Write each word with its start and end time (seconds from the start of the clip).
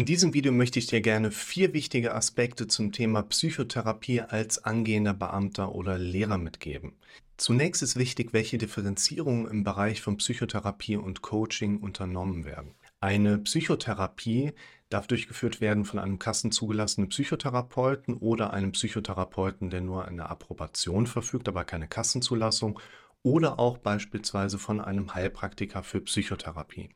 In 0.00 0.06
diesem 0.06 0.32
Video 0.32 0.50
möchte 0.50 0.78
ich 0.78 0.86
dir 0.86 1.02
gerne 1.02 1.30
vier 1.30 1.74
wichtige 1.74 2.14
Aspekte 2.14 2.66
zum 2.66 2.90
Thema 2.90 3.22
Psychotherapie 3.22 4.22
als 4.22 4.64
angehender 4.64 5.12
Beamter 5.12 5.74
oder 5.74 5.98
Lehrer 5.98 6.38
mitgeben. 6.38 6.94
Zunächst 7.36 7.82
ist 7.82 7.96
wichtig, 7.96 8.32
welche 8.32 8.56
Differenzierungen 8.56 9.46
im 9.46 9.62
Bereich 9.62 10.00
von 10.00 10.16
Psychotherapie 10.16 10.96
und 10.96 11.20
Coaching 11.20 11.80
unternommen 11.80 12.46
werden. 12.46 12.72
Eine 13.00 13.36
Psychotherapie 13.40 14.52
darf 14.88 15.06
durchgeführt 15.06 15.60
werden 15.60 15.84
von 15.84 15.98
einem 15.98 16.18
kassenzugelassenen 16.18 17.10
Psychotherapeuten 17.10 18.14
oder 18.14 18.54
einem 18.54 18.72
Psychotherapeuten, 18.72 19.68
der 19.68 19.82
nur 19.82 20.08
eine 20.08 20.30
Approbation 20.30 21.06
verfügt, 21.06 21.46
aber 21.46 21.64
keine 21.64 21.88
Kassenzulassung 21.88 22.80
oder 23.22 23.58
auch 23.58 23.76
beispielsweise 23.76 24.58
von 24.58 24.80
einem 24.80 25.14
Heilpraktiker 25.14 25.82
für 25.82 26.00
Psychotherapie. 26.00 26.88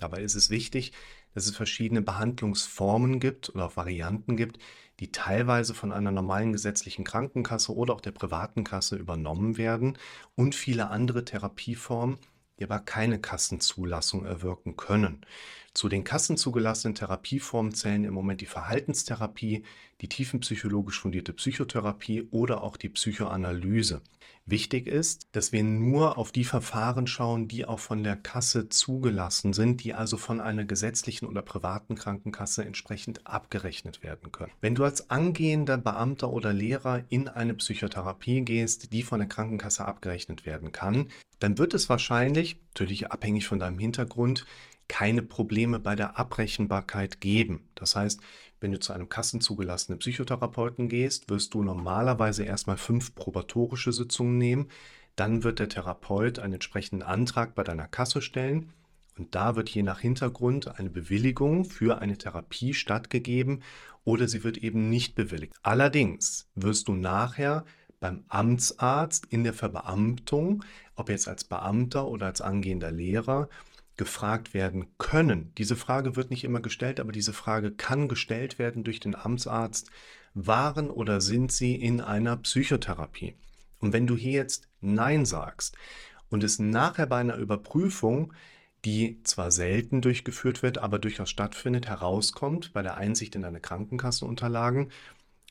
Dabei 0.00 0.22
ist 0.22 0.34
es 0.34 0.50
wichtig, 0.50 0.92
dass 1.34 1.46
es 1.46 1.54
verschiedene 1.54 2.02
Behandlungsformen 2.02 3.20
gibt 3.20 3.50
oder 3.50 3.66
auch 3.66 3.76
Varianten 3.76 4.36
gibt, 4.36 4.58
die 4.98 5.12
teilweise 5.12 5.74
von 5.74 5.92
einer 5.92 6.10
normalen 6.10 6.52
gesetzlichen 6.52 7.04
Krankenkasse 7.04 7.74
oder 7.74 7.94
auch 7.94 8.00
der 8.00 8.12
privaten 8.12 8.64
Kasse 8.64 8.96
übernommen 8.96 9.56
werden 9.56 9.96
und 10.34 10.54
viele 10.54 10.88
andere 10.90 11.24
Therapieformen, 11.24 12.18
die 12.58 12.64
aber 12.64 12.80
keine 12.80 13.18
Kassenzulassung 13.18 14.26
erwirken 14.26 14.76
können. 14.76 15.24
Zu 15.72 15.88
den 15.88 16.04
kassenzugelassenen 16.04 16.94
Therapieformen 16.94 17.72
zählen 17.72 18.04
im 18.04 18.12
Moment 18.12 18.40
die 18.40 18.46
Verhaltenstherapie, 18.46 19.64
die 20.00 20.08
tiefenpsychologisch 20.08 21.00
fundierte 21.00 21.32
Psychotherapie 21.32 22.28
oder 22.30 22.62
auch 22.62 22.76
die 22.76 22.88
Psychoanalyse. 22.88 24.02
Wichtig 24.50 24.88
ist, 24.88 25.28
dass 25.30 25.52
wir 25.52 25.62
nur 25.62 26.18
auf 26.18 26.32
die 26.32 26.42
Verfahren 26.42 27.06
schauen, 27.06 27.46
die 27.46 27.66
auch 27.66 27.78
von 27.78 28.02
der 28.02 28.16
Kasse 28.16 28.68
zugelassen 28.68 29.52
sind, 29.52 29.84
die 29.84 29.94
also 29.94 30.16
von 30.16 30.40
einer 30.40 30.64
gesetzlichen 30.64 31.26
oder 31.26 31.40
privaten 31.40 31.94
Krankenkasse 31.94 32.64
entsprechend 32.64 33.28
abgerechnet 33.28 34.02
werden 34.02 34.32
können. 34.32 34.50
Wenn 34.60 34.74
du 34.74 34.82
als 34.82 35.08
angehender 35.08 35.78
Beamter 35.78 36.32
oder 36.32 36.52
Lehrer 36.52 37.04
in 37.10 37.28
eine 37.28 37.54
Psychotherapie 37.54 38.40
gehst, 38.40 38.92
die 38.92 39.04
von 39.04 39.20
der 39.20 39.28
Krankenkasse 39.28 39.84
abgerechnet 39.84 40.44
werden 40.44 40.72
kann, 40.72 41.06
dann 41.38 41.56
wird 41.56 41.72
es 41.72 41.88
wahrscheinlich, 41.88 42.60
natürlich 42.70 43.12
abhängig 43.12 43.46
von 43.46 43.60
deinem 43.60 43.78
Hintergrund, 43.78 44.46
keine 44.90 45.22
Probleme 45.22 45.78
bei 45.78 45.94
der 45.94 46.18
Abrechenbarkeit 46.18 47.20
geben. 47.20 47.68
Das 47.76 47.94
heißt, 47.94 48.20
wenn 48.58 48.72
du 48.72 48.80
zu 48.80 48.92
einem 48.92 49.08
kassenzugelassenen 49.08 50.00
Psychotherapeuten 50.00 50.88
gehst, 50.88 51.30
wirst 51.30 51.54
du 51.54 51.62
normalerweise 51.62 52.42
erstmal 52.42 52.76
fünf 52.76 53.14
probatorische 53.14 53.92
Sitzungen 53.92 54.36
nehmen. 54.36 54.68
Dann 55.14 55.44
wird 55.44 55.60
der 55.60 55.68
Therapeut 55.68 56.40
einen 56.40 56.54
entsprechenden 56.54 57.04
Antrag 57.04 57.54
bei 57.54 57.62
deiner 57.62 57.86
Kasse 57.86 58.20
stellen 58.20 58.72
und 59.16 59.36
da 59.36 59.54
wird 59.54 59.70
je 59.70 59.84
nach 59.84 60.00
Hintergrund 60.00 60.76
eine 60.76 60.90
Bewilligung 60.90 61.64
für 61.64 62.00
eine 62.00 62.18
Therapie 62.18 62.74
stattgegeben 62.74 63.62
oder 64.02 64.26
sie 64.26 64.42
wird 64.42 64.58
eben 64.58 64.90
nicht 64.90 65.14
bewilligt. 65.14 65.54
Allerdings 65.62 66.48
wirst 66.56 66.88
du 66.88 66.94
nachher 66.94 67.64
beim 68.00 68.24
Amtsarzt 68.28 69.26
in 69.26 69.44
der 69.44 69.54
Verbeamtung, 69.54 70.64
ob 70.96 71.10
jetzt 71.10 71.28
als 71.28 71.44
Beamter 71.44 72.08
oder 72.08 72.26
als 72.26 72.40
angehender 72.40 72.90
Lehrer, 72.90 73.48
gefragt 74.00 74.54
werden 74.54 74.86
können. 74.96 75.52
Diese 75.58 75.76
Frage 75.76 76.16
wird 76.16 76.30
nicht 76.30 76.42
immer 76.42 76.60
gestellt, 76.60 77.00
aber 77.00 77.12
diese 77.12 77.34
Frage 77.34 77.70
kann 77.70 78.08
gestellt 78.08 78.58
werden 78.58 78.82
durch 78.82 78.98
den 78.98 79.14
Amtsarzt. 79.14 79.90
Waren 80.32 80.88
oder 80.88 81.20
sind 81.20 81.52
Sie 81.52 81.74
in 81.74 82.00
einer 82.00 82.38
Psychotherapie? 82.38 83.34
Und 83.78 83.92
wenn 83.92 84.06
du 84.06 84.16
hier 84.16 84.32
jetzt 84.32 84.68
Nein 84.80 85.26
sagst 85.26 85.76
und 86.30 86.42
es 86.42 86.58
nachher 86.58 87.04
bei 87.08 87.18
einer 87.18 87.36
Überprüfung, 87.36 88.32
die 88.86 89.22
zwar 89.22 89.50
selten 89.50 90.00
durchgeführt 90.00 90.62
wird, 90.62 90.78
aber 90.78 90.98
durchaus 90.98 91.28
stattfindet, 91.28 91.86
herauskommt 91.86 92.72
bei 92.72 92.80
der 92.80 92.96
Einsicht 92.96 93.34
in 93.34 93.42
deine 93.42 93.60
Krankenkassenunterlagen, 93.60 94.90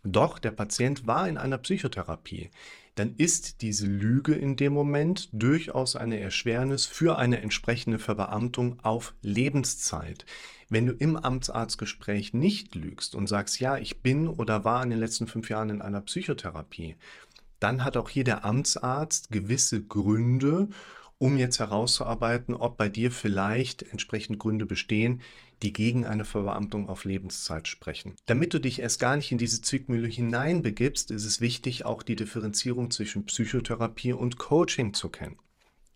doch 0.03 0.39
der 0.39 0.52
Patient 0.52 1.08
war 1.08 1.28
in 1.28 1.38
einer 1.38 1.58
Psychotherapie, 1.58 2.50
dann 2.95 3.16
ist 3.16 3.61
diese 3.61 3.88
Lüge 3.88 4.33
in 4.33 4.56
dem 4.56 4.74
Moment 4.74 5.29
durchaus 5.31 5.96
eine 5.96 6.19
Erschwernis 6.19 6.85
für 6.85 7.18
eine 7.18 7.41
entsprechende 7.41 8.00
Verbeamtung 8.00 8.79
auf 8.81 9.13
Lebenszeit. 9.22 10.25
Wenn 10.68 10.85
du 10.85 10.94
im 10.94 11.16
Amtsarztgespräch 11.16 12.34
nicht 12.34 12.75
lügst 12.75 13.16
und 13.16 13.28
sagst, 13.28 13.59
ja, 13.59 13.78
ich 13.78 14.01
bin 14.01 14.28
oder 14.28 14.66
war 14.66 14.84
in 14.84 14.90
den 14.90 15.00
letzten 15.00 15.28
fünf 15.28 15.50
Jahren 15.50 15.69
in 15.69 15.81
einer 15.81 16.01
Psychotherapie, 16.01 16.95
dann 17.59 17.84
hat 17.84 17.97
auch 17.97 18.09
hier 18.09 18.24
der 18.24 18.45
Amtsarzt 18.45 19.31
gewisse 19.31 19.81
Gründe, 19.81 20.69
um 21.18 21.38
jetzt 21.38 21.59
herauszuarbeiten, 21.59 22.53
ob 22.53 22.78
bei 22.78 22.88
dir 22.90 23.12
vielleicht 23.12 23.84
entsprechend 23.84 24.40
Gründe 24.40 24.66
bestehen, 24.66 25.22
die 25.62 25.74
gegen 25.74 26.06
eine 26.06 26.25
Verbeamtung 26.25 26.90
auf 26.90 27.06
Lebenszeit 27.06 27.68
sprechen. 27.68 28.16
Damit 28.25 28.53
du 28.53 28.59
dich 28.59 28.80
erst 28.80 29.00
gar 29.00 29.16
nicht 29.16 29.31
in 29.31 29.38
diese 29.38 29.62
Zwickmühle 29.62 30.08
hineinbegibst, 30.08 31.12
ist 31.12 31.25
es 31.25 31.42
wichtig, 31.42 31.86
auch 31.86 32.03
die 32.03 32.16
Differenzierung 32.16 32.92
zwischen 32.92 33.25
Psychotherapie 33.25 34.14
und 34.14 34.38
Coaching 34.38 34.94
zu 34.94 35.09
kennen. 35.09 35.38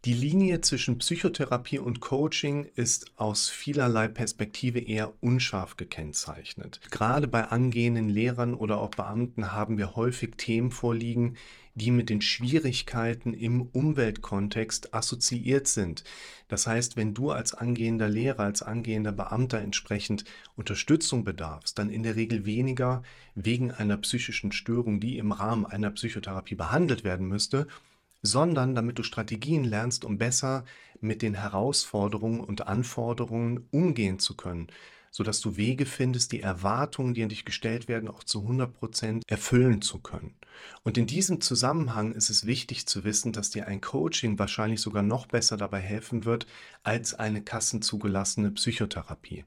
Die 0.06 0.14
Linie 0.14 0.60
zwischen 0.60 0.98
Psychotherapie 0.98 1.80
und 1.80 2.02
Coaching 2.02 2.66
ist 2.76 3.14
aus 3.16 3.48
vielerlei 3.48 4.10
Perspektive 4.10 4.80
eher 4.80 5.14
unscharf 5.22 5.78
gekennzeichnet. 5.78 6.82
Gerade 6.92 7.30
bei 7.30 7.46
angehenden 7.46 8.10
Lehrern 8.10 8.54
oder 8.54 8.82
auch 8.82 8.90
Beamten 8.90 9.54
haben 9.54 9.78
wir 9.78 9.96
häufig 9.96 10.32
Themen 10.36 10.72
vorliegen, 10.72 11.38
die 11.76 11.90
mit 11.90 12.10
den 12.10 12.20
Schwierigkeiten 12.20 13.34
im 13.34 13.62
Umweltkontext 13.62 14.94
assoziiert 14.94 15.68
sind. 15.68 16.04
Das 16.50 16.68
heißt, 16.68 16.98
wenn 16.98 17.14
du 17.14 17.32
als 17.32 17.54
angehender 17.54 18.10
Lehrer, 18.10 18.42
als 18.42 18.62
angehender 18.62 19.14
Beamter 19.14 19.60
entsprechend 19.60 20.26
Unterstützung 20.58 21.24
bedarfst, 21.24 21.80
dann 21.80 21.90
in 21.90 22.04
der 22.04 22.18
Regel 22.18 22.46
weniger 22.46 23.04
wegen 23.36 23.72
einer 23.72 23.96
psychischen 23.96 24.52
Störung, 24.52 25.00
die 25.00 25.18
im 25.18 25.32
Rahmen 25.32 25.66
einer 25.66 25.92
Psychotherapie 25.92 26.56
behandelt 26.56 27.06
werden 27.06 27.26
müsste, 27.30 27.68
sondern 28.24 28.74
damit 28.74 28.98
du 28.98 29.04
Strategien 29.04 29.64
lernst, 29.64 30.06
um 30.06 30.18
besser 30.18 30.66
mit 31.02 31.22
den 31.22 31.36
Herausforderungen 31.36 32.40
und 32.40 32.66
Anforderungen 32.68 33.68
umgehen 33.72 34.18
zu 34.18 34.36
können, 34.36 34.68
sodass 35.12 35.42
du 35.42 35.58
Wege 35.58 35.86
findest, 35.86 36.32
die 36.32 36.40
Erwartungen, 36.40 37.14
die 37.14 37.22
an 37.22 37.30
dich 37.30 37.46
gestellt 37.46 37.88
werden, 37.88 38.10
auch 38.10 38.24
zu 38.24 38.42
100 38.42 38.74
Prozent 38.74 39.24
erfüllen 39.28 39.82
zu 39.82 40.00
können. 40.00 40.34
Und 40.84 40.98
in 40.98 41.06
diesem 41.06 41.42
Zusammenhang 41.42 42.14
ist 42.14 42.30
es 42.30 42.46
wichtig 42.46 42.88
zu 42.88 43.04
wissen, 43.04 43.34
dass 43.34 43.52
dir 43.52 43.68
ein 43.68 43.82
Coaching 43.82 44.40
wahrscheinlich 44.40 44.82
sogar 44.82 45.04
noch 45.04 45.28
besser 45.28 45.58
dabei 45.58 45.82
helfen 45.82 46.26
wird 46.26 46.48
als 46.82 47.14
eine 47.14 47.44
kassenzugelassene 47.44 48.52
Psychotherapie. 48.52 49.46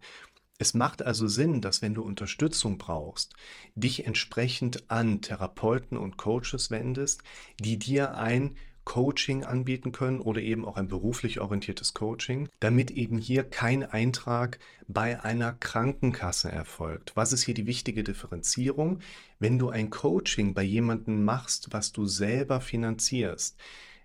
Es 0.58 0.72
macht 0.72 1.02
also 1.02 1.28
Sinn, 1.28 1.60
dass 1.60 1.82
wenn 1.82 1.94
du 1.94 2.02
Unterstützung 2.02 2.78
brauchst, 2.78 3.34
dich 3.74 4.06
entsprechend 4.06 4.90
an 4.90 5.20
Therapeuten 5.20 5.98
und 5.98 6.16
Coaches 6.16 6.70
wendest, 6.70 7.22
die 7.60 7.78
dir 7.78 8.16
ein 8.16 8.56
Coaching 8.84 9.42
anbieten 9.44 9.90
können 9.90 10.20
oder 10.20 10.40
eben 10.40 10.64
auch 10.64 10.76
ein 10.76 10.86
beruflich 10.86 11.40
orientiertes 11.40 11.92
Coaching, 11.92 12.48
damit 12.60 12.92
eben 12.92 13.18
hier 13.18 13.42
kein 13.42 13.82
Eintrag 13.82 14.60
bei 14.86 15.22
einer 15.22 15.52
Krankenkasse 15.52 16.50
erfolgt. 16.50 17.12
Was 17.16 17.32
ist 17.32 17.42
hier 17.42 17.54
die 17.54 17.66
wichtige 17.66 18.04
Differenzierung? 18.04 19.00
Wenn 19.40 19.58
du 19.58 19.70
ein 19.70 19.90
Coaching 19.90 20.54
bei 20.54 20.62
jemandem 20.62 21.24
machst, 21.24 21.72
was 21.72 21.92
du 21.92 22.06
selber 22.06 22.60
finanzierst, 22.60 23.56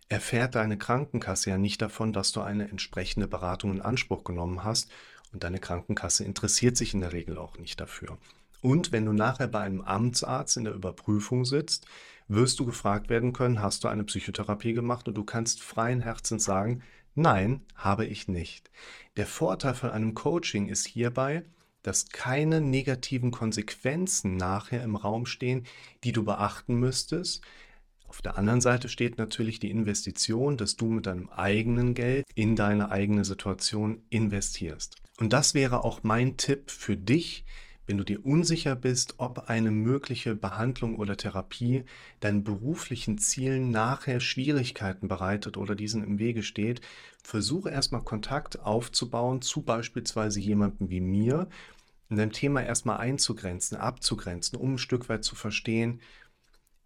erfährt 0.10 0.56
deine 0.56 0.78
Krankenkasse 0.80 1.52
ja 1.52 1.58
nicht 1.60 1.82
davon, 1.82 2.12
dass 2.12 2.32
du 2.32 2.42
eine 2.42 2.68
entsprechende 2.68 3.28
Beratung 3.28 3.72
in 3.72 3.82
Anspruch 3.82 4.24
genommen 4.24 4.64
hast 4.64 4.92
und 5.34 5.44
deine 5.44 5.60
Krankenkasse 5.60 6.24
interessiert 6.24 6.78
sich 6.78 6.94
in 6.94 7.02
der 7.02 7.14
Regel 7.14 7.38
auch 7.38 7.58
nicht 7.58 7.80
dafür. 7.80 8.18
Und 8.62 8.92
wenn 8.92 9.06
du 9.06 9.14
nachher 9.14 9.48
bei 9.48 9.62
einem 9.62 9.82
Amtsarzt 9.82 10.58
in 10.58 10.66
der 10.66 10.74
Überprüfung 10.74 11.46
sitzt, 11.46 11.88
wirst 12.28 12.60
du 12.60 12.66
gefragt 12.66 13.10
werden 13.10 13.34
können, 13.34 13.62
hast 13.62 13.84
du 13.84 13.88
eine 13.88 14.04
Psychotherapie 14.04 14.74
gemacht? 14.74 15.08
Und 15.08 15.16
du 15.16 15.24
kannst 15.24 15.62
freien 15.62 16.02
Herzens 16.02 16.44
sagen, 16.44 16.84
nein, 17.16 17.62
habe 17.76 18.06
ich 18.06 18.28
nicht. 18.28 18.70
Der 19.18 19.26
Vorteil 19.26 19.74
von 19.74 19.90
einem 19.90 20.14
Coaching 20.14 20.70
ist 20.70 20.88
hierbei, 20.88 21.44
dass 21.84 22.10
keine 22.10 22.62
negativen 22.62 23.32
Konsequenzen 23.32 24.38
nachher 24.38 24.84
im 24.84 24.96
Raum 24.96 25.26
stehen, 25.26 25.66
die 26.04 26.12
du 26.12 26.24
beachten 26.24 26.76
müsstest. 26.76 27.42
Auf 28.12 28.22
der 28.22 28.38
anderen 28.38 28.60
Seite 28.60 28.90
steht 28.90 29.18
natürlich 29.18 29.60
die 29.60 29.72
Investition, 29.72 30.58
dass 30.58 30.76
du 30.76 30.88
mit 30.88 31.06
deinem 31.06 31.30
eigenen 31.30 31.94
Geld 31.94 32.26
in 32.36 32.58
deine 32.58 32.92
eigene 32.92 33.24
Situation 33.24 34.04
investierst. 34.10 34.98
Und 35.18 35.32
das 35.32 35.54
wäre 35.54 35.86
auch 35.86 36.04
mein 36.04 36.36
Tipp 36.36 36.72
für 36.72 36.98
dich, 36.98 37.46
wenn 37.86 37.98
du 37.98 38.04
dir 38.04 38.26
unsicher 38.26 38.76
bist, 38.76 39.14
ob 39.20 39.48
eine 39.50 39.72
mögliche 39.72 40.36
Behandlung 40.36 40.98
oder 40.98 41.16
Therapie 41.16 41.86
deinen 42.20 42.44
beruflichen 42.44 43.18
Zielen 43.18 43.72
nachher 43.72 44.20
Schwierigkeiten 44.20 45.08
bereitet 45.08 45.56
oder 45.56 45.74
diesen 45.74 46.04
im 46.04 46.20
Wege 46.20 46.44
steht, 46.44 46.82
versuche 47.24 47.70
erstmal 47.70 48.04
Kontakt 48.04 48.60
aufzubauen 48.60 49.42
zu 49.42 49.62
beispielsweise 49.62 50.42
jemandem 50.42 50.90
wie 50.90 51.00
mir, 51.00 51.48
in 52.10 52.18
deinem 52.18 52.34
Thema 52.34 52.62
erstmal 52.62 52.98
einzugrenzen, 52.98 53.78
abzugrenzen, 53.78 54.60
um 54.60 54.74
ein 54.74 54.80
Stück 54.80 55.08
weit 55.08 55.24
zu 55.24 55.38
verstehen, 55.38 56.02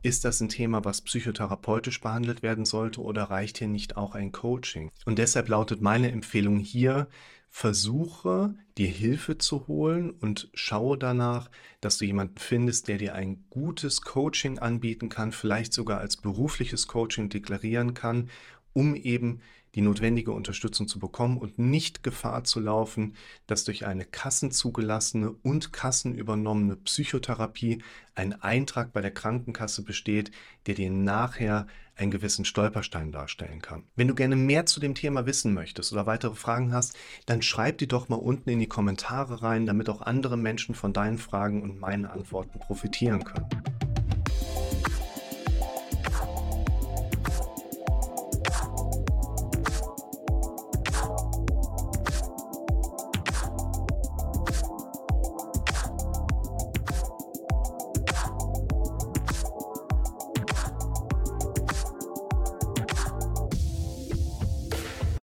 ist 0.06 0.24
das 0.24 0.40
ein 0.40 0.50
Thema, 0.50 0.86
was 0.86 1.02
psychotherapeutisch 1.02 2.00
behandelt 2.00 2.44
werden 2.44 2.64
sollte 2.64 3.02
oder 3.02 3.24
reicht 3.24 3.58
hier 3.58 3.68
nicht 3.68 3.98
auch 3.98 4.14
ein 4.14 4.32
Coaching? 4.32 4.92
Und 5.06 5.18
deshalb 5.18 5.50
lautet 5.50 5.82
meine 5.82 6.12
Empfehlung 6.12 6.60
hier, 6.60 7.08
versuche, 7.50 8.54
dir 8.78 8.88
Hilfe 8.88 9.40
zu 9.40 9.66
holen 9.68 10.12
und 10.12 10.50
schaue 10.54 11.00
danach, 11.00 11.50
dass 11.82 11.98
du 11.98 12.06
jemanden 12.06 12.38
findest, 12.38 12.88
der 12.88 13.00
dir 13.00 13.16
ein 13.16 13.46
gutes 13.50 14.04
Coaching 14.04 14.60
anbieten 14.60 15.10
kann, 15.10 15.32
vielleicht 15.32 15.74
sogar 15.74 16.02
als 16.02 16.18
berufliches 16.18 16.88
Coaching 16.88 17.30
deklarieren 17.30 17.96
kann, 17.96 18.30
um 18.74 18.94
eben 18.94 19.42
die 19.76 19.82
notwendige 19.82 20.32
Unterstützung 20.32 20.88
zu 20.88 21.00
bekommen 21.00 21.38
und 21.38 21.60
nicht 21.60 22.02
Gefahr 22.02 22.46
zu 22.46 22.60
laufen, 22.60 23.16
dass 23.46 23.66
durch 23.66 23.86
eine 23.86 24.06
kassenzugelassene 24.06 25.32
und 25.44 25.74
kassenübernommene 25.74 26.78
Psychotherapie 26.78 27.84
ein 28.16 28.42
Eintrag 28.42 28.94
bei 28.94 29.02
der 29.02 29.12
Krankenkasse 29.12 29.84
besteht, 29.84 30.32
der 30.66 30.76
dir 30.76 30.90
nachher 30.90 31.68
einen 31.98 32.12
gewissen 32.12 32.46
Stolperstein 32.46 33.12
darstellen 33.12 33.62
kann. 33.62 33.84
Wenn 33.96 34.08
du 34.08 34.16
gerne 34.16 34.36
mehr 34.36 34.66
zu 34.66 34.80
dem 34.80 34.96
Thema 34.96 35.26
wissen 35.26 35.54
möchtest 35.54 35.94
oder 35.94 36.06
weitere 36.06 36.36
Fragen 36.36 36.74
hast, 36.74 36.98
dann 37.26 37.42
schreib 37.42 37.78
die 37.78 37.88
doch 37.88 38.10
mal 38.10 38.16
unten 38.16 38.50
in 38.50 38.60
die 38.60 38.68
Kommentare 38.68 39.42
rein, 39.42 39.66
damit 39.66 39.90
auch 39.90 40.02
andere 40.02 40.38
Menschen 40.38 40.76
von 40.76 40.94
deinen 40.94 41.18
Fragen 41.18 41.62
und 41.62 41.80
meinen 41.80 42.06
Antworten 42.06 42.60
profitieren 42.60 43.24
können. 43.24 43.45